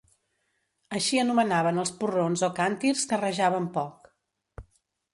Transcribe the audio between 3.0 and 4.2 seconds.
que rajaven poc.